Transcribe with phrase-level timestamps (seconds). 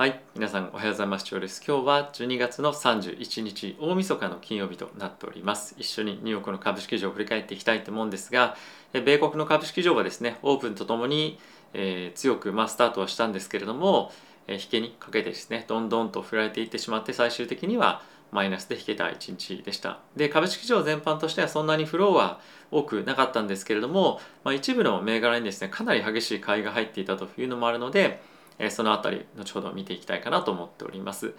[0.00, 1.26] はい、皆さんおはようございます。
[1.28, 1.62] 今日です。
[1.62, 5.74] 今日は12月の31日、大晦日の金曜日となっております。
[5.76, 8.56] 一緒にニューヨークの株式市場を振り返っていきたいと思うんですが、
[8.94, 11.38] 米国の株式市場はですね、オープンとともに、
[11.74, 14.10] えー、強く、まあ、スタートはしたんですけれども、
[14.46, 18.00] えー、引けにかけてですね、どんどんと振られていってしまって、最終的には
[18.32, 19.98] マイナスで引けた一日でした。
[20.16, 22.40] で、株式市場全般としてはそんなにフローは
[22.70, 28.29] 多くなかったんですけれども、まあ、一部の銘柄にですね、かなり激しい買いが入っていたというのもあるので、
[28.60, 31.34] えそのあたり後ほど見ていきたいかなと思っております。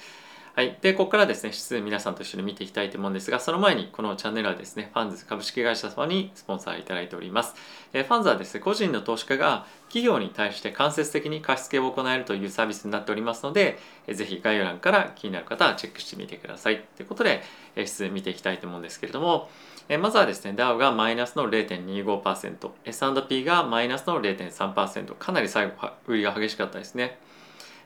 [0.53, 0.77] はい。
[0.81, 7.55] で、ここからですね、指数皆さんと一緒に見ていきたいと思うんですが、その前にこのチャンネルはですね、ファンズ株式会社様にスポンサーいただいております。
[7.93, 16.83] えファンズはですね、個人の投資家が企業に対して間接的に貸付を行えるというサービスになっておりますので、えぜひ概要欄から気になる方はチェックしてみてください。
[16.97, 17.43] ということで、
[17.77, 19.49] え指数見ていきたいと思うんですけれども、
[19.89, 25.73] えまずはですね、ダウがマイナスの0.25%、S&P がマイナスの0.3%、かなり最後、
[26.07, 27.19] 売りが激しかったですね。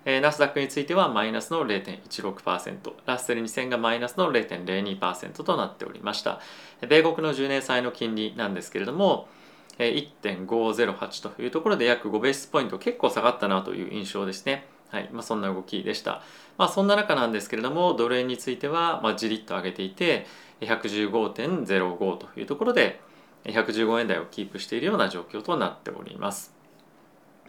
[0.05, 6.39] えー、ナスダックについてはマイナスの0.16%、ラッセル2000がマイナスの0.02%となっておりました。
[6.87, 9.27] 米国の10年債の金利なんですけれども、
[9.79, 14.67] 1.508というところで約5ベースポイント結構下がったなという印象ですね。
[14.89, 16.21] はいまあ、そんな動きでした。
[16.57, 20.25] まあ、そんな中なんですけれども、ドル円については、まあ、じりっと上げていて、
[20.61, 23.01] 115.05というところで、
[23.45, 26.53] 115円台をキープしているような状況となっております。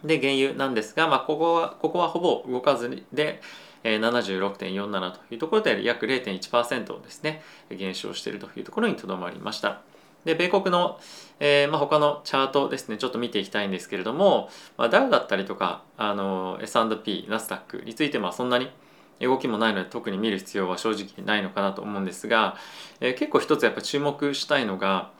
[0.03, 3.41] で、原油なんですが、まあ、ここは、ここはほぼ動かずで、
[3.83, 9.81] 76.47というところで約0.1%ですね、減少しているというところにとどまりました。
[10.25, 10.99] で、米国の、
[11.39, 18.69] えー、まあ、他のチャートですね、ちょっと見ていきたいんですけれども、まあ、ダウだったりとか、あの、S&P、ナスダックについて、まあ、そんなに
[19.19, 22.57] 動きもないので特に見る必要は正直ないのかなと思うんですが、
[22.99, 25.11] えー、結構一つやっぱ注目したいのが、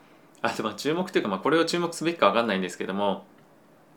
[0.42, 3.24] あ、でも注目というか、まあ、これを注目すべきかわかんないんですけども、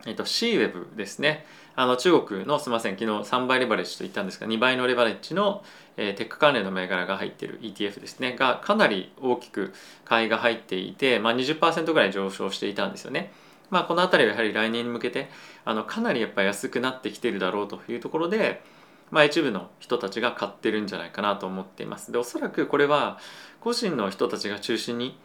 [0.06, 1.46] えっと、C-Web ですね。
[1.76, 5.64] あの中国のすみません、昨日3倍レバレッジと言ったんですが、2倍のレバレッジの、
[5.96, 13.32] えー、テック関連の銘柄が入っている ETF ですね、がかなり大きく買いが入っていて、まあ20%ぐらい上昇していたんですよね。
[13.70, 15.30] まあこの辺りはやはり来年に向けて、
[15.64, 18.62] あのかなりやっぱ安くなってきてるだろうというところで、
[19.12, 22.12] まあ一部の人たちが買ってるんじゃないかなと思っています。
[22.12, 23.20] で、おそらくこれは
[23.60, 25.20] 個人の人たちが中心に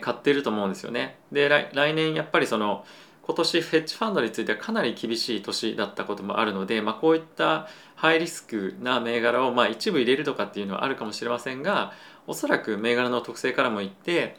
[0.00, 1.18] 買ってると思うんですよね。
[1.32, 2.84] で、来年やっぱりその、
[3.24, 11.92] 今年フェッジファンドについてはかなり厳しい年だったこともあるので、まあ、こういったハイリスクな銘柄をまあ一部入れるとかっていうのはあるかもしれませんが
[12.26, 14.36] おそらく銘柄の特性からもいって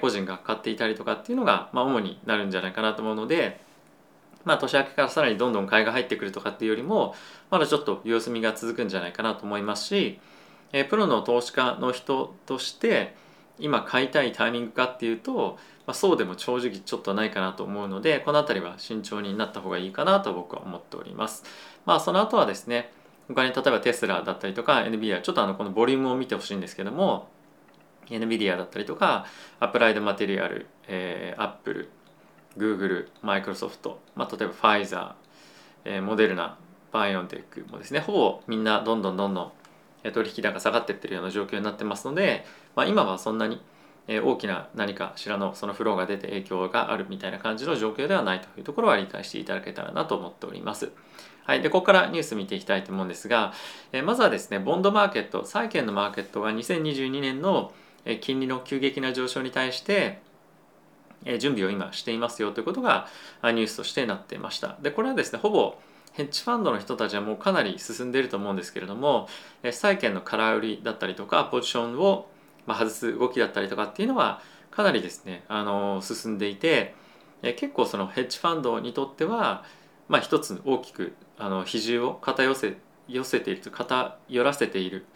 [0.00, 3.60] 個人が買っていたりとかっていうのがまあ主になるんじゃないかなと思うので、
[4.46, 7.14] まあ、年明けからさらにどんどん買いが入ってくるとかっていうよりも
[7.50, 10.18] まだちょっと様子見が続くんじゃないかなと思いますし
[10.72, 13.14] えプロの投資家の人として
[13.58, 21.44] 今買いたいタイミングかっていうとまあ、そうでも正直ちょっとないかなと思うのでこの辺りは慎重になった方がいいかなと僕は思っております。
[21.84, 22.90] まあその後はですね
[23.28, 27.28] 他に例えばテスラだったりとか NVIDIA ちょっとあのこのボリュームを見てほしいんですけども
[28.08, 29.26] NVIDIA だったりとか
[29.60, 31.88] アプライドマテリアル、えー、Apple、
[32.56, 36.58] Google、Microsoft、まあ、例えばファイザー、えー、モデルナ、
[36.92, 39.52] バイオンテックもですねほぼみんなどんどんどんどん
[40.12, 42.44] 取引高下がっていってるような状況になってますので、
[42.74, 43.60] まあ、今はそんなに
[44.08, 50.92] 大きな何かしらのそのフローが出て影響があるみたいな感じの状況ではないというところは理解していただけたらなと思っております。
[51.44, 51.62] はい。
[51.62, 53.52] で、ここからニュース見ていきたいと思うんですが、
[53.92, 57.72] えまずはですね、ボンドマーケット、債券のマーケットが2022年の
[58.20, 60.20] 金利の急激な上昇に対して、
[61.38, 63.08] 準備を今していますよということが
[63.42, 64.76] ニュースとしてなってました。
[64.80, 65.78] で、これはですね、ほぼ
[66.12, 69.28] ヘッジファンドの人たちはもうかなり進んでいると思うんですけれども、
[69.70, 72.28] 債券の空売りだったりとか、ポジションを、
[72.74, 76.94] 外す動きだったりとかっていうのはかなりですねあの進んでいて
[77.42, 79.64] 結構そのヘッジファンドにとっては、
[80.08, 82.76] まあ、一つ大きくあの比重を偏せ
[83.08, 85.06] 寄せている偏らせている、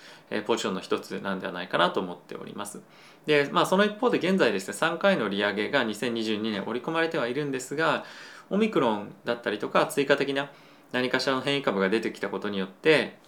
[0.46, 2.82] ポジションの一つなんではないかなと思っております。
[3.26, 8.04] で、まあ、その一方で現在ですね3回の利上げが2022年織り込まれてはいるんですが
[8.48, 10.50] オミクロンだったりとか追加的な
[10.92, 13.18] 何かしらの変異株が出てきたことによって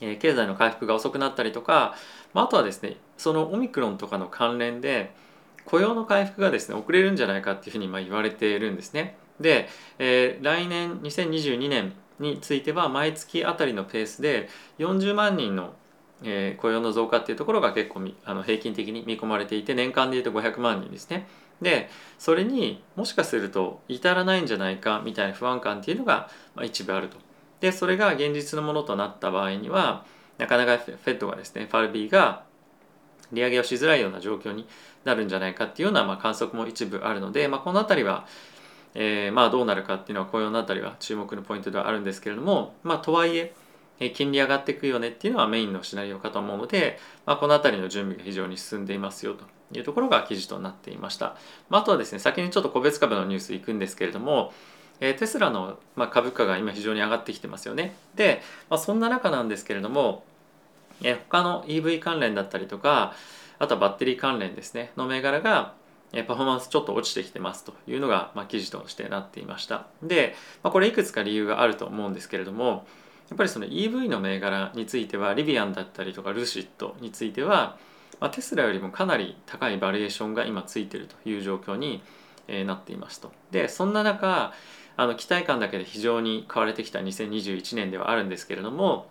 [0.00, 1.94] え経済の回復が遅くなったりとか、
[2.34, 5.12] まあ、あとはですねそのオミクロンとかの関連で
[5.64, 9.16] 雇用の回復がですね遅れるんじゃないかっていうふうにま言われているんですね。
[9.38, 9.68] で、
[9.98, 15.74] えー、来年2022年については毎月あたりのペースで40万人の、
[16.22, 21.28] えー、雇用の増加っていうところが結構あの平均的に見込まれていて年間でいうと500万人ですね。
[21.62, 27.16] でそれにもしかすると至らないんじゃないかみたいな不安感っていうのが、まあ、一部あると。
[27.60, 30.04] でそれが現実のものとなった場合には
[30.38, 32.44] なかなかフェッドがですね FRB が
[33.32, 34.66] 利上げをしづらいような状況に
[35.04, 38.26] なるんじゃないかっていうようなまあ観測も一部あるので、まあ、この辺りは、
[38.94, 43.52] えー、まあどうなるかっていうのは雇用の辺りは注目のポイントではあるんですけれども、まあ、とはいえ
[44.14, 49.44] 金利上がっていくよねっていうのはメインのシナリオかと思うので、まあ、この辺りの準備が非常に進んでいますよと
[49.76, 51.36] いうところが記事となっていました。
[51.68, 54.52] まあ、あとはですね先にちょっと個別株のニュースいくんですけれども
[55.00, 57.94] えテスラの、ま株価が今非常に上がってきてますよね。
[58.16, 60.24] で、まあ、そんな中なんですけれども、
[61.02, 63.14] え他の EV 関連だったりとか
[63.58, 65.74] あとはバッテリー関連ですねの銘柄が
[66.26, 69.86] パフォーマンスちょっと落ちてきてますというのが、ま、記事としてなっていました。
[70.02, 72.86] で、まあ、これいくつか理由があると思うんですけれども
[73.30, 77.76] やっぱりその EV の銘柄についてはリビアンだったりとかルシッドについては、
[78.20, 82.02] まあ、テスラよりもかなり高いバリエーションが今ついてるという状況に
[82.66, 83.32] なっていますと。
[83.50, 84.52] でそんな中
[84.96, 89.06] あの期待感だけで非常に買われてきた2021年ではあるんですけれども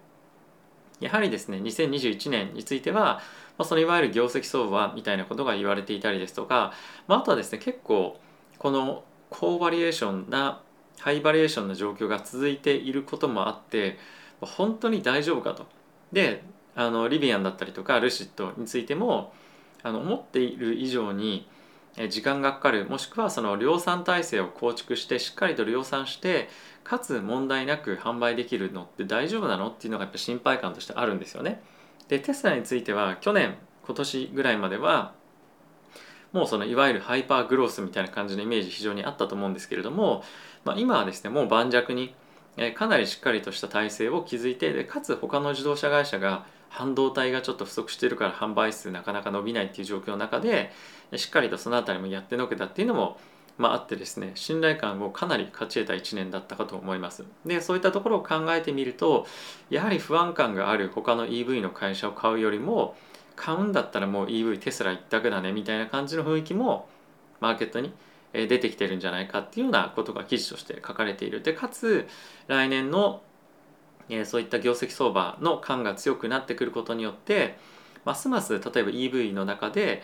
[0.99, 3.21] やはりですね2021年については、
[3.57, 6.73] まあ、そのいわゆる業績相場みたいなことが言われていたりですとか、
[7.07, 8.19] まあ、あとはですね結構
[8.57, 10.61] この高バリエーションな
[10.99, 13.97] ハイバリエーションな状況が続いていることもあって
[14.41, 15.67] 本当に大丈夫かと。
[16.11, 16.43] で
[16.75, 19.33] あのリビアンだったりとかルシッドについても
[19.83, 21.47] あの思っている以上に
[22.09, 26.49] 時間がかかるもしくはその量産体制を構築してしっかりと量産して
[26.83, 31.61] かつ問題なく販売できるのって大丈夫なのっていうのがやっぱ心配感としてあるんですよね。
[32.07, 33.55] でテスラについては去年
[33.85, 35.13] 今年ぐらいまでは
[36.37, 40.23] もうそのいわゆるハイパーグロースみたいな感じのイメージ非常にあったと思うんですけれども、
[40.65, 42.13] まあ、今はですねもう盤石に
[42.75, 50.71] かなりしっかりとした体制を築いてでかつ他の自動車会社が半導体がちょっと不足してるから販売数なかなか伸びないっていう状況の中で
[51.15, 53.17] しっかりとその辺りもやってのけたっていうのも、
[53.57, 57.23] まあ、あってですね信頼感をかなり勝ち得た1年だったかと思います。
[57.45, 59.25] でそういったところを考えてみると
[59.71, 62.95] やはり不安感がある他の EV の会社を買うよりも
[63.37, 66.89] 買うんだったらもう EV テスラ一択だねみたいな感じの雰囲気も
[67.39, 67.93] マーケットに
[68.33, 71.41] 出てきてるんじゃないかっていうようなことが記事として書かれている。
[71.41, 72.07] でかつ
[72.47, 73.21] 来年の
[74.25, 77.57] そういった業績相場の感が強くなってくることによって
[78.05, 80.01] ますます例えば EV の中で、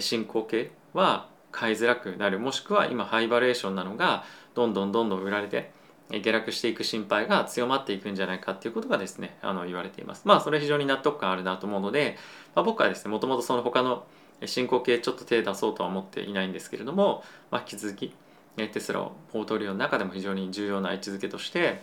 [0.00, 2.40] 進行形は買いづらくなる。
[2.40, 4.24] もしくは今ハイバリエーションなのが
[4.54, 5.70] どんどんどんどん売られて
[6.10, 12.16] 下落していく心配が強まっていくんじゃないかっていうことがですねあの言われていますまあそれ非常に納得感あるなと思うので、
[12.54, 14.06] まあ、僕はですねもともとその他の
[14.44, 18.14] 進行形ちょっと手出そうとは思っていないんですけれども、まあ、引き続き
[18.56, 21.80] テスラをポートフォリオの中でも非常に重要な位置づけとして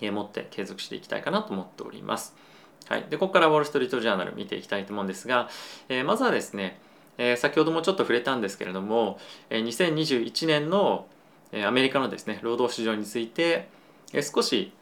[0.00, 2.34] 持って継続していきたいかなと思っております。
[2.88, 5.48] はい、でここからウォール・ストリート・ジャーナル見ていきたいと思うんですが、
[5.88, 6.78] えー、まずはですね、
[7.16, 11.06] えー、先ほどもちょっと触れたんですけれども、えー、2021年の、
[11.66, 13.68] アメリカのですね労働市場について、
[14.34, 14.72] 少し、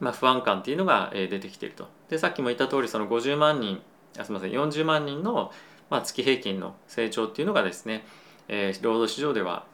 [0.00, 3.80] まあ、不安感っていうのが、出てきているとでさっきも言った通りその50万人
[4.18, 5.52] あすみません40万人の、
[5.90, 8.04] まあ、月平均の成長っていうのがですね、
[8.82, 9.66] 労働市場では、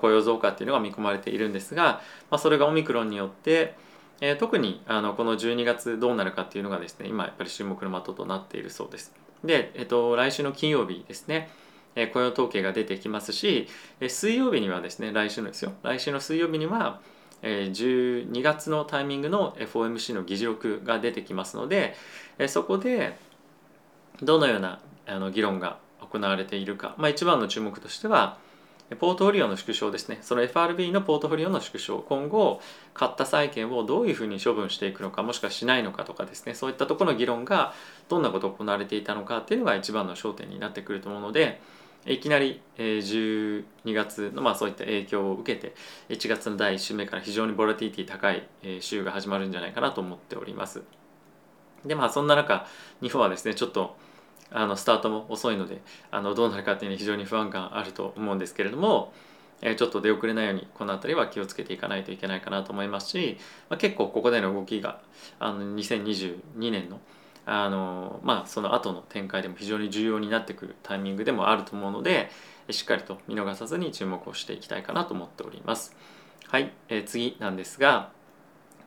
[0.00, 3.74] 雇用増加っていうのが見込まれているんですが、まあ、それがオミクロンによって
[4.20, 9.14] え、特にあのこの12月どうなるかっていうのがですね今やっぱり注目の的となっているそうです。
[9.44, 11.48] で、えーと、来週の金曜日ですね、
[11.98, 13.68] え、雇用統計が出てきますし、
[14.00, 15.72] え、水曜日にはですね来週のですよ。
[15.82, 17.00] 来週の水曜日には、
[17.42, 21.94] えー、12月のタイミングの FOMC の議事録が出てきますので、
[22.38, 23.18] え、そこで
[24.22, 28.38] どのようなあの議論が行われているか、まあ、一番の注目としては
[28.96, 30.18] ポートフォリオの縮小ですね。
[30.22, 31.98] その FRB のポートフォリオの縮小。
[31.98, 32.62] 今後
[32.94, 36.54] 買った債券をどういうふうに処分していくのかもしくはしないのかとかですね。
[36.54, 37.74] そういったところの議論が
[38.08, 41.60] どんなことが行われていたのかっていうのが一番の焦点になってくると思うので
[42.06, 45.74] いきなり12月のまあそういった影響を受けて
[46.08, 48.48] 1月の第1週目から非常にボラティティ高い
[48.80, 50.82] 週が始まるんじゃないかなと思っております。
[51.84, 52.66] でまあそんな中
[53.00, 53.96] 日本はですねちょっと
[54.50, 59.12] あのスタートも遅いのであのどうなるかっていうのは非常に不安感あると思うんですけれども、
[59.60, 63.38] え、ちょっと出遅れないようにこの辺りは気をつけていかないといけないかなと思いますし、
[63.68, 65.00] まあ、結構ここでの動きが
[65.38, 67.00] あの2022年の
[67.50, 72.30] あのまあその後の展開でも非常に重要になってくるタイミングでもあると思うので
[72.70, 75.96] しっかりと見逃さずに注目をしていきたいかなと思っております。
[76.48, 78.10] はい、えー、次なんですが、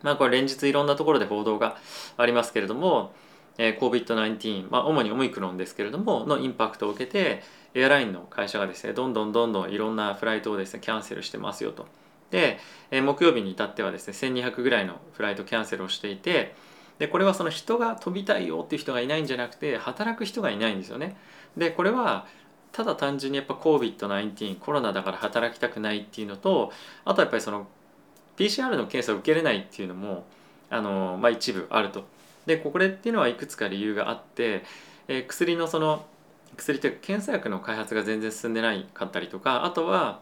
[0.04, 1.78] まあこれ連日いろんなところで報道が
[2.18, 3.14] ありますけれども、
[3.58, 7.42] えー COVID-19、まあ、主にオミクロンですけれどものインパクトを受けて
[7.74, 11.88] エアラインの会社がですねどんどんどんどんいろんなフライトをですねキャンセルしてますよと。
[12.30, 12.60] で、
[12.92, 16.56] え木曜日に至ってはですね1200ぐらいのフライトキャンセルをしていて
[17.02, 21.18] でこれはその人が飛びたいよっていう人がいないんじゃなくて働く人がいないんですよね。
[21.58, 22.28] でこれは
[22.72, 26.72] ただ単純にやっぱ COVID-19 コロナだから働きたくないっていうのと
[27.04, 27.66] あとやっぱりその
[28.38, 30.26] PCR の検査を受けれないっていうのも
[30.70, 32.06] あの、まあ、一部あると。
[32.46, 34.64] でこれっていうのはいくつか理由があって、
[35.08, 36.06] えー、薬のその
[36.56, 40.20] 薬というか検査薬の開発が全然進んでないかったりとかあとは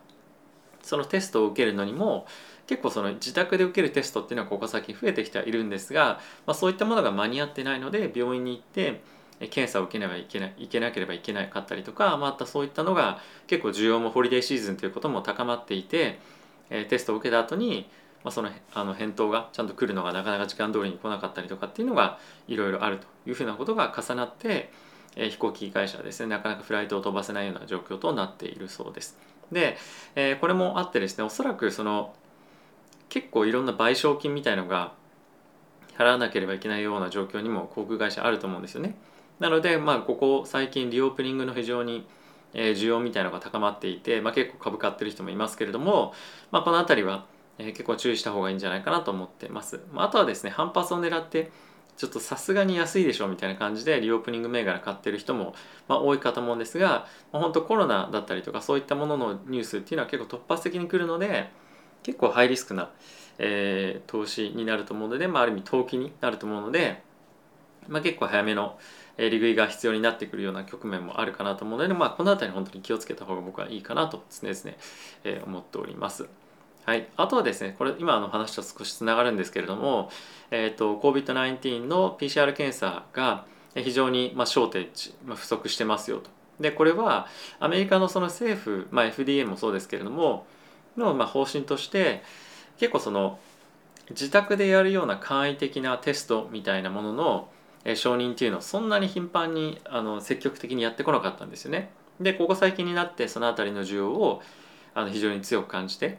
[0.81, 2.25] そのテストを受けるのにも
[2.69, 9.01] 結構その自宅で受けるテストっていうのはここ先増えてきてはいるんですが、まあ、そういったものが間に合ってないので病院に行って
[9.39, 16.19] 検査を受けなきゃいけないいけなければいけなかったりとかまたそういったのが結構需要もホリデーシーズンということも高まっていて
[16.69, 17.89] テストを受けた後に
[18.23, 24.71] まあ、そのあの返答がちゃんと来るのがなかなか時間通りに来なかったりとかっていうのがいろいろあるというふうなことが重なって、
[25.15, 29.17] え、飛行機会社はですねなかなかフライトを飛ばせないような状況となっているそうです。
[29.51, 29.77] で、
[30.15, 32.13] えー、これもあってですねおそらくその
[33.09, 34.93] 結構いろんな賠償金みたいのが
[35.97, 38.95] 払わなければいけないような状況にも航空会社あると思うんですよね。
[39.39, 42.07] なので、まあ、ここ最近リオープニングの非常に
[42.53, 46.13] 需要みたいのが高まっていて、まあ、結構株買ってる人もいますけれども、
[46.51, 47.25] まあ、この辺りは
[47.57, 49.81] 結構注意した方がいいんじゃないかなと思ってます。
[49.95, 51.51] あとはですね反発を狙って
[51.97, 55.53] ちょっとさすがに安いでしょみたいな感じでリオープニング銘柄買ってる人も、
[55.89, 61.49] まあ、多いかと思うんですが、まあ、本当コロナだったりとかそういったもののニュースっていうのは結構突発的に来るので
[62.03, 62.89] 結構ハイリスクな、
[63.37, 67.01] えー、投資になると思うので、まあ、ある意味投機になると思うので、
[67.87, 68.77] まあ、結構早めの
[69.17, 74.77] 利食いが必要になってくるような局面もあるかなと思うので、まあ、この辺り本当に気をつけた方が僕はいいかなと常々、
[75.23, 76.27] えー、思っております。
[76.85, 80.09] はい、あとはですねこれ今の話と少しつながるんですけれども、
[80.49, 86.29] えーと、COVID-19 の PCR 検査が非常に、まあ、ショーテージ、まあ、不足してますよと。
[86.59, 87.27] でこれは
[87.59, 90.45] アメリカのその政府、まあ、FDA もそうですけれども
[90.99, 92.21] の、まあ、方針として
[92.77, 93.39] 結構その
[94.11, 97.49] 自宅でやるような簡易的なテストみたいなものの
[97.95, 101.91] 承認っていうのをそんなに頻繁にあの積極的にやってこなかったんですよね。
[102.19, 104.41] でここ最近になってその辺りの需要を
[104.93, 106.17] あの非常に強く感じて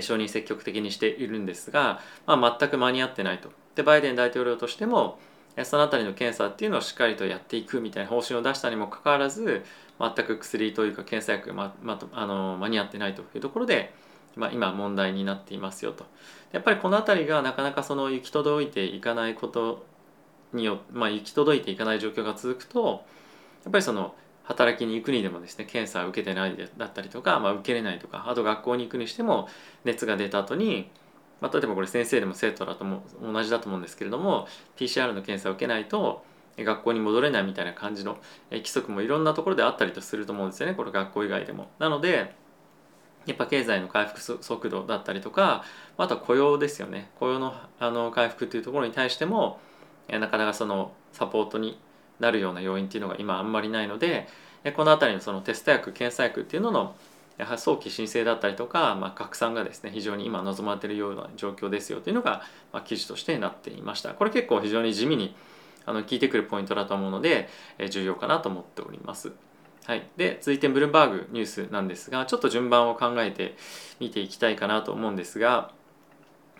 [0.00, 3.50] 承認積極的にしているんですが、まあ、全く間に合ってないと。
[3.74, 5.18] でバイデン大統領としても
[5.64, 9.64] その辺りの検査っていうのをしっかりとやっていくみたいな方針を出したにもかかわらず
[9.98, 13.92] 全く薬というか検査薬が、まま、あの間に合ってないというところで、
[14.36, 16.06] まあ、今問題になっていますよと。
[16.52, 19.86] やっぱりこの辺りがなかなかその行き届いていかないこと
[20.52, 23.04] によまあ、行き届いていかない状況が続くと
[23.64, 29.48] やっぱりその働きに行くにでもですね検査を受けてないだったりとか、まあ、受けれないとかあと学校に行くにしても
[29.84, 30.90] 熱が出た後に、
[31.40, 36.24] まあ、例えばこれ先生でも生徒だとも同じだと思うんですけれども PCR の検査を受けないと
[36.58, 38.18] 学校に戻れないみたいな感じの
[38.50, 41.70] 規則もいろんなところであったりとすると思うんですよねこれ学校以外でも。
[41.78, 42.34] なので
[43.26, 45.62] やっぱ経済の回復速度だったりとか
[45.98, 49.60] あとは雇用ですよね雇用のあの回復というところに対しても
[50.08, 51.78] なかなかそのサポートに
[52.18, 54.26] なるような要因っていうのが今あんまりないので
[54.74, 56.94] この辺りのそのテスト薬検査薬っていうのの
[57.40, 62.42] やはり早期申請だったりとか、まあ、拡散がですね非常に今望まれているような状況ですよというのが、
[62.72, 65.34] まあ、記事としてなっていましたこれ結構非常に地味に
[65.86, 69.32] あの聞いてくるポイントだと思うので、え重要かなと思っております。
[69.86, 73.56] はい、で続いてブルーバーグニュースなんですがちょっと順番を考えて
[73.98, 75.72] 見ていきたいかなと思うんですが、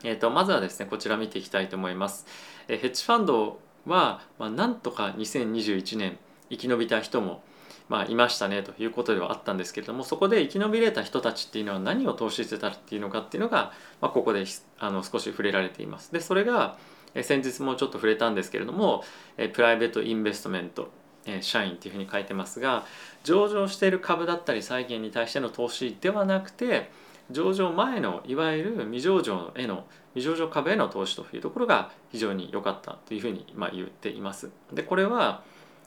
[0.02, 2.26] えーと、まずはですねこちら見ていきたいと思います。
[2.66, 6.18] えヘッジファンドは、まあ、なんとか2021年
[6.48, 7.42] 生き延びた人も、
[7.90, 14.44] まあ、いましたねということではあったんですけれどもそこで生き延びれた人たちっていうのは何を投資してたっていうのかっていうのが、まあ、ここで
[14.78, 16.12] あの少し触れられています。
[16.12, 16.78] でそれが
[17.22, 19.02] 先日もちょっと触れたんですけれども
[19.52, 20.92] プライベートインベストメント
[21.40, 22.84] 社員っていうふうに書いてますが
[23.24, 26.92] 上場している株だったり債券に対しての投資ではなくて
[27.32, 34.50] 上場前のいわゆる未上場への未上場株への投資というところが非常に良かったというふうにま言っています。
[34.72, 35.42] でこれは、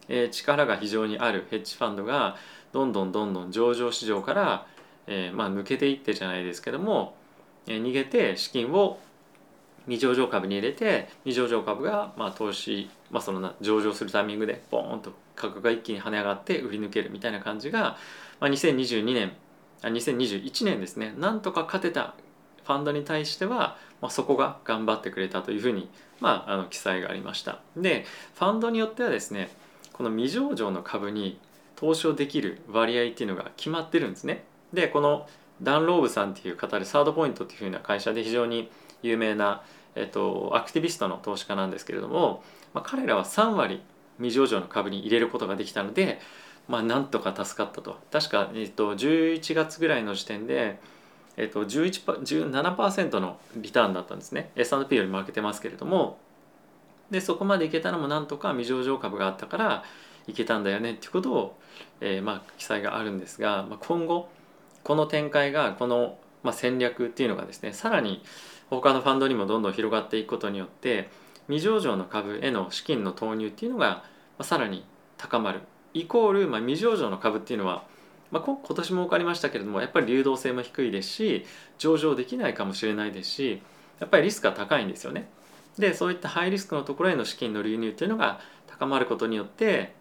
[0.07, 2.35] え力が非常にあるヘッジファンドが
[2.71, 4.67] どんどんどんどん上場市場から、
[5.07, 7.15] えまあ、抜けていってじゃないですけども、
[7.67, 8.99] え逃げて資金を
[9.85, 17.97] 未上場株に入れて未上場株がまあ投資、まあ、その上場するタイミングでボーンと価格が一気に跳ね上がって売り抜けるみたいな感じが、
[18.39, 19.33] まあ、2022年
[19.83, 21.13] あ2021年ですね。
[21.17, 22.15] なんとか勝てた
[22.65, 25.89] ファンドに対しては、まあ、そこが頑張ってくれたというふうに、
[26.21, 27.59] まあ、あの記載がありました。
[27.75, 28.05] で
[28.35, 29.49] ファンドによってはですね
[29.93, 31.39] この未上場の株に
[31.75, 34.43] 投資をできる割合っていうのが決まってるんですね。
[34.73, 35.27] でこの
[35.61, 38.69] ダンローブさんっていう方でサードポイントっていうふうな会社で非常に
[39.01, 39.63] 有名な、
[39.95, 43.81] えっと、アクティビストの投資家なんですけれども、まあ、彼らは3割
[44.17, 46.19] 未上場の株に入れることができたので
[46.67, 47.97] まあなんとか助かったと。
[48.11, 50.79] 確か、えっと、11月ぐらいの時点で、
[51.35, 54.51] えっと、17%のリターンだったんですね。
[54.55, 56.19] S&P より負けてますけれども
[57.13, 59.83] でそこまでいけたのもなんとか未上場株があったから
[60.27, 61.59] いけたんだよねっていうことを、
[62.01, 64.29] えー、まあ記載があるんですが、まあ、今後
[64.83, 68.23] この展開がこの、まあ、戦略っていうのがですねさらに
[68.71, 71.09] 他のファンドにもどんどん広がっていくことによって
[71.47, 74.03] 未上場の株への資金の投入っていうのが、ま
[74.39, 74.83] あ、さらに
[75.17, 75.61] 高まる
[75.93, 77.85] イコール、まあ、未上場の株っていうのは、
[78.31, 81.45] まあ、今年も分かりましたけれどもやっぱり流動性も低いですし
[81.77, 83.61] 上場できないかもしれないですし
[83.99, 85.29] やっぱりリスクが高いんですよね。
[85.77, 89.93] でそういったハイリスクのところへの資金の流入っていうのが高まることによって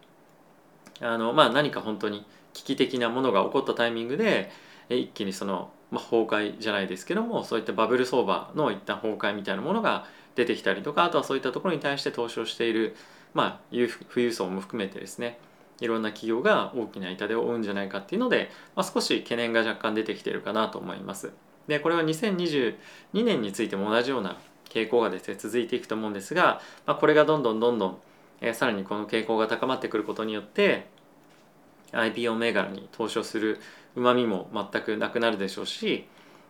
[1.01, 4.51] あの、まあ、何か本当に危機的なものが起こったタイミングで
[4.89, 12.95] 一気にその、まあ、崩壊じゃないですけどもそういったバブル相場の一旦崩壊みたいなものが出てきたりとかあとはそういったところに対して投資をしている、
[13.33, 15.39] まあ、富裕層も含めてですね
[15.79, 21.31] いろんな企業が大きな痛手を負うんじゃないかっていうので、まあ、少し懸念が若干出てきてるかなと思います。
[21.67, 22.75] でこれは2022
[23.13, 24.37] 年についても同じような
[24.73, 27.97] 傾向がですね続いていくと思うんですが、まあ、これがどんどんどんどん、
[28.41, 30.87] えー、さらにこの傾向が高まってくることによって
[31.91, 33.59] IPO 銘柄に投資をする
[33.95, 36.07] うまみも全くなくなるでしょうし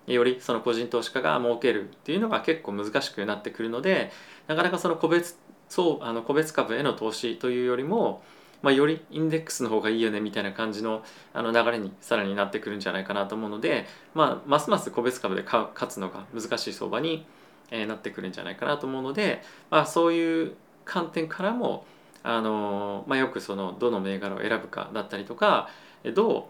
[0.08, 4.12] よりその個人投資家が儲けるっていうのが結構難しくなってくるので
[4.48, 5.38] なかなかその個別
[5.70, 8.22] そうあの個別株への投資というよりも、
[8.62, 11.04] まあ、よりインデックスの方がいいよねみたいな感じの
[11.34, 17.26] あの流れにさらになってくるんじゃないかなと思うので、まあ、ますます個別株で勝つのが難しい相場に
[17.74, 20.54] えなってくるんじゃないかなと思うので、まあ、そういう
[20.86, 21.86] 観点からも
[22.24, 25.70] あの、まあ、よくそのどの銘柄を選ぶかだったりとか
[26.14, 26.50] ど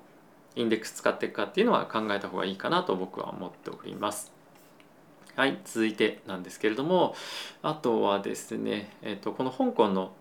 [0.55, 4.31] うインデックス使っていくかっていうのは考えた方がいいかなと僕は思っております。
[5.35, 7.15] はい、続いてなんですけれども
[7.63, 10.11] あとはですね、えーと、この香港の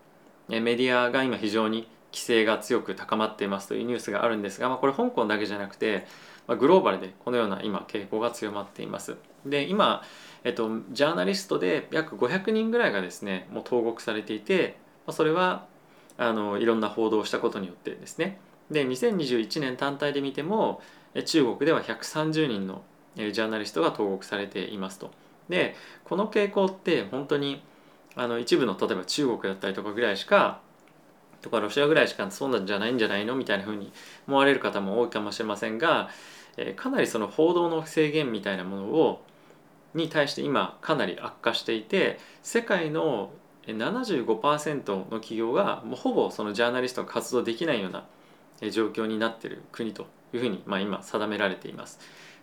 [0.47, 6.07] メディアが今非常に規制が強く高まっていますというニュースがあるんですが、まあ、これ香港だけじゃなくて、
[6.47, 9.15] まあ、グローバルでこのような今傾向が強まっています。
[9.45, 10.03] で今、
[10.43, 14.77] えっと、ジャーナリストで約500人ぐらいがですねもう投獄されていて
[15.09, 15.65] それは
[16.17, 20.81] あのいろんな報道をしたことによってですねで2021年単体で見ても
[21.25, 22.81] 中国では130人の
[23.15, 25.11] ジャーナリストが投獄されていますと。
[25.49, 27.61] でこの傾向って本当に
[28.15, 30.61] あの一部の例えば中国だったりとかぐらいしか
[31.41, 33.35] とかロシアぐらいしかそうなんじゃないんじゃないの？
[33.35, 33.91] みたいなふうに
[34.27, 36.09] 思われる方も多いかもしれませんが、
[36.57, 39.21] えかなりその報道の制限みたいなものを
[39.93, 43.31] に対して今かなり悪化していて世界の
[43.67, 48.05] 75%の企業がもうほぼそのジャーナリストが活動できないような
[48.71, 51.99] 状況になっている国というふうに、まあ、今定められています。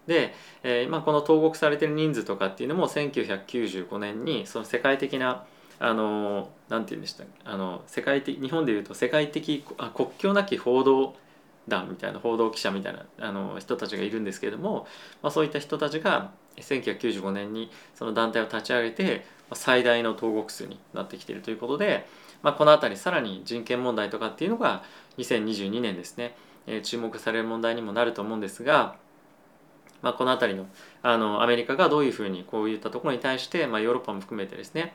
[0.07, 5.44] で、えー、まあ、この投獄されてる人数とかっていうのも1995年にその世界的な
[5.79, 11.14] あのなんて言うんでしたあの世界的日本でいうと世界的あ国境なき報道
[11.68, 14.87] 団みたいな報道記者みたいなあの人たちがいるんですけれども、
[15.22, 22.07] まあ、そういった人たちが1995年にその団体を立ち上げて最大の投獄数になってきているということで、
[22.42, 24.83] まあ、この辺りさらに人権問題とかっていうのが
[25.18, 28.96] 2022年ですね、えー、注目される問題にもなると思うんですが、
[30.03, 30.66] まあ、この辺りの
[31.03, 34.94] あのアメリカがどういうふうにこういったところに対して、まあ、ヨーロッパも含めてですね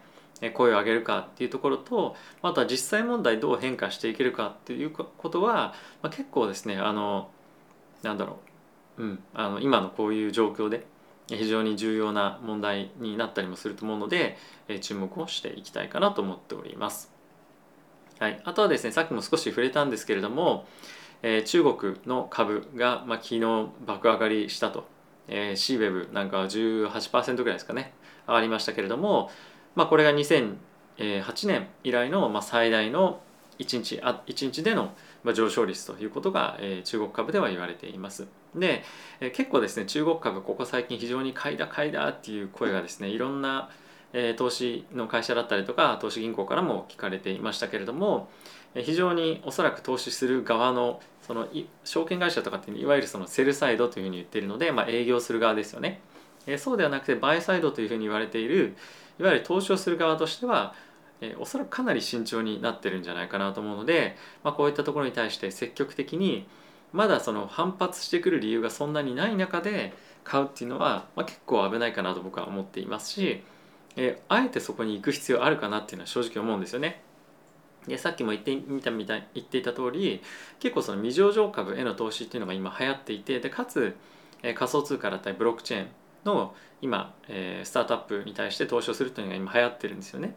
[0.54, 7.30] 声を上げるかっていうところとあとは実際問題どう変化していけるかっていうことは、まあ、結構ですねあの
[8.04, 8.40] なんだろ
[8.98, 10.86] う、うん、あの今のこういう状況で
[11.28, 14.38] 非常に重要な問題になったりもすると思うので、
[14.82, 17.16] 注目をしていきたいかなと思っております。
[18.20, 20.66] はい、あとはですねさっきも少し触れたんですけれども、
[21.22, 24.86] えー、中国の株が、まあ、昨日爆上がりしたと、
[25.28, 27.94] えー、シーウェブなんかは18%ぐらいですかね
[28.26, 29.30] 上がりましたけれども、
[29.76, 30.56] まあ、これが2008
[31.48, 33.20] 年以来の、まあ、最大の
[33.60, 34.94] 1日あ1日での
[35.26, 38.28] ま上昇率ということが、えー、中国株では言われています。
[38.56, 38.84] で、
[39.20, 43.70] えー、結構ですね中国株ここ最近非常に買いだ買いだっていう声がですねいろんな、
[44.14, 48.30] えー、投資の会社だったりとか投資銀行からも聞かれていましたけれども、
[48.76, 51.48] えー、非常におそらく投資する側のその
[51.84, 56.00] 証券会社とかっていわゆるそのセルサイドというふうに言っているので、まあ、営業する側ですよね。
[56.46, 58.76] え、そうではなくてバイサイドというふうに言われている
[59.20, 60.76] いわゆる投資をする側としては
[61.22, 66.48] えー、おそらくかなり慎重になってるんじゃないかなと思うので、まあ、こういったところに対して積極的に
[66.94, 73.44] まだその反発してくる理由がそんなにない中で買うっていうのは、まあ、結構危ないかなと僕は思っていますし、
[73.96, 77.02] えー、あえてそこに行く必要あるかなっていうのは正直思うんですよね。
[77.88, 80.22] でさっきも言ってみたみたい言っていた通り
[80.60, 83.96] 結構その未上場株への投資っていうのが今流行っていてでかつ、
[84.42, 85.88] えー、仮想通貨だったりブロックチェーン
[86.24, 90.36] の今、えー、スタートアップに対して投資をするというのが今流行ってるんですよね。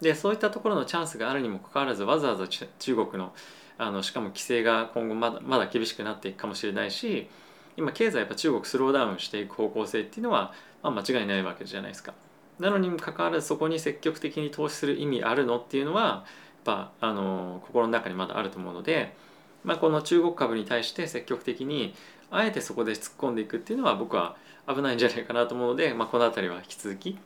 [0.00, 3.32] でそういったところのチャンスがあるにもかかわらずわざわざ中国の
[3.76, 7.28] あのしかも規制が今後まだまだ厳しくなっていくかもしれないし
[7.76, 10.52] 今経済やっぱ中国スローダウンしていく方向性っていうのは、
[10.82, 12.14] まあ、間違いないわけじゃないですか。
[12.60, 16.24] なのにもかかわらずそこに積極的に投資する意味あるのっていうのはやっ
[16.64, 19.16] ぱあの心の中にまだあると思うので、
[19.64, 21.94] まあ、この中国株に対して積極的に
[22.30, 24.36] あえてそこで突っ込んでいくっていうのは僕は
[24.68, 27.18] 危ないんじゃないかなと思うので、まあ、この辺りは引き続き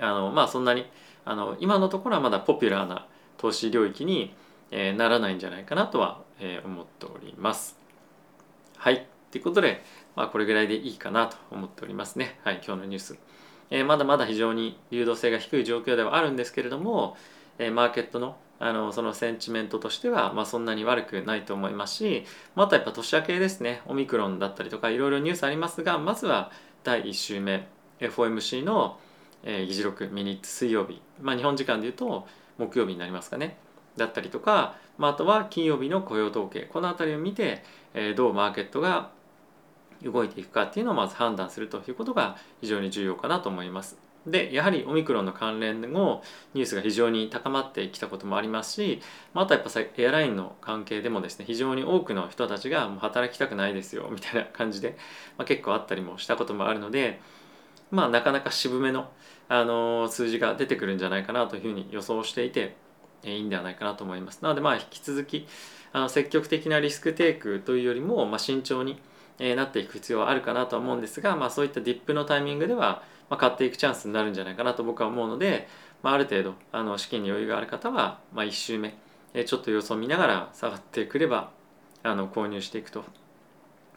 [0.00, 0.86] あのまあそんなに
[1.26, 4.34] あの今のところはまだポピュラーな投資領域に、
[4.70, 7.78] えー、ならないんじゃないかなとは、えー、思っております。
[8.76, 9.06] はい。
[9.32, 9.82] ということで、
[10.14, 12.38] まあ、これぐらいでいいかなと思っておりますね。
[12.44, 12.62] はい。
[12.64, 13.18] 今日のニュース、
[13.70, 17.16] えー、まだまだ非常に流動性が低い状況ではあるんですけれども、
[17.58, 23.82] えー、マーケットのあのそのセンチメントとしては、まあ、そんなに悪くないと思いますしまたやっぱ年明けですね。
[23.84, 26.50] オミクロンだったりとかいろいろニュースありますがまずは
[26.82, 27.66] 第1週目
[28.00, 28.98] FOMC の、
[29.46, 32.26] えー、議事録ミニッツ水曜日、まあ、日本時間でいうと
[32.58, 33.56] 木曜日になりますかね。
[33.96, 36.62] だったりとか、まあ、あとは金曜日の雇用統計。
[36.62, 37.62] この辺りを見て、
[37.94, 39.10] えー、どうマーケットが
[40.02, 43.96] 動いていくかっていうのをまず判断するということが非常に重要かなと思います。
[44.26, 49.00] でやはりオミクロンの関連のニュースが非常に高まってきたこともありますし
[49.34, 54.96] またやっぱエアラインの関係でもですね非常に多くの人たちがもう働きたくないですよみたいな感じで、
[55.38, 57.20] まあ、結構あったりもしたこともあるので
[57.90, 59.10] まあなかなか渋めの、
[59.48, 62.76] あの数字が出てくるんじゃないかなというふうに予想していて
[63.24, 64.40] いいんではないかなと思います。
[64.42, 65.46] なのでまあ引き続き
[65.92, 69.00] あの積極的なリスクテイクというよりも、まあ、慎重に
[69.38, 75.68] なっていく必要はあるかなとは思うんですが、まあ、そういったディップのタイミングではまあ、買っていくチャンスになるんじゃないかなと僕は思うので、
[76.02, 78.94] まあ、ある程度あの資金に余裕がある方は、まあ、1周目
[79.44, 81.50] ちょっと様子を見ながら下がってくれば
[82.02, 83.02] あの購入していくとい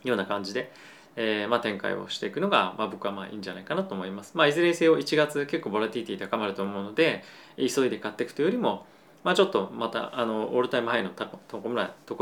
[0.05, 0.71] うような感じで、
[1.15, 4.31] えー、まあ、展開をしていくのが、まあ、僕はまあいいんじゃないかなと思います。
[4.35, 7.23] まあ、いずれにせよ1月結構ボラティティ高まると思うので
[7.57, 8.85] 急いで買っていくというよりも、
[9.23, 11.69] まあ、ちょっとまたあのオールタイムハイのとこ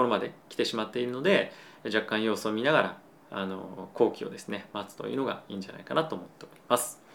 [0.02, 1.52] ろまで来てしまっているので
[1.86, 2.98] 若干様子を見ながら
[3.30, 7.08] あの後期をですね待つというのがいいんじゃないかなと思っております。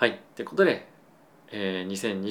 [0.00, 0.18] はい。
[0.34, 0.88] ということで、
[1.52, 2.22] えー、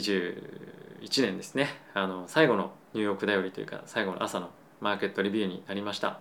[1.03, 4.49] 2021年ですね、あの、最後のニューヨークだよりというか、最後の朝の
[4.81, 6.19] マーケットレビューになりました。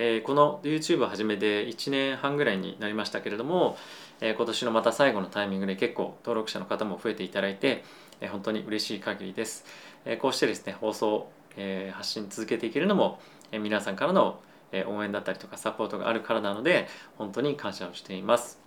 [0.00, 3.76] えー、この YouTube を始めて1年半ぐらいになりましたけれども、
[4.20, 7.82] えー、今年のまた最後のタイミングで結構登録者の方も増えていただいて、
[8.20, 9.64] えー、本当に嬉しい限りです。
[10.04, 13.18] えこうしてですね、放送、え発信続けていけるのも、
[13.50, 14.40] え皆さんからの
[14.86, 18.60] 応援だったりとかサポートがあるからなので、本当に感謝をしています。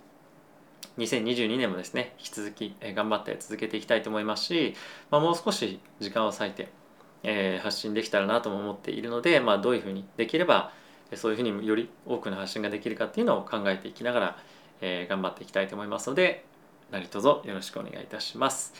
[0.98, 4.74] 2022年もですね引き続き頑張って続けていきたいと思いますし、
[5.10, 6.68] まあ、もう少し時間を割いて、
[7.22, 10.70] えー、発信できたらなとも思っているので、まあ、どういうふうにできれば
[11.16, 14.38] そういうふうにより多くの発信ができるかっていうのを考えていきながら、
[14.80, 16.44] えー、頑張っていきたいと思いますので
[16.90, 18.74] 何卒よろしくお願いいたします。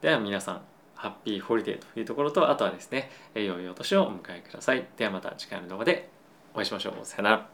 [0.00, 0.60] では皆さん
[0.94, 4.86] ハッピーホリデーというところとあとはですね良いお年をお迎えください。
[4.96, 6.08] ではまた次回の動画で
[6.54, 6.94] お会いしましょう。
[7.04, 7.53] さよなら。